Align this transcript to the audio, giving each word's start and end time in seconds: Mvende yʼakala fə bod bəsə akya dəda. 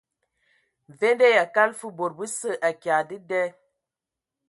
Mvende 0.91 1.25
yʼakala 1.35 1.73
fə 1.79 1.87
bod 1.97 2.11
bəsə 2.17 2.51
akya 2.69 2.95
dəda. 3.09 3.43